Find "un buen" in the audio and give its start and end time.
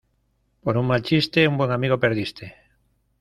1.51-1.71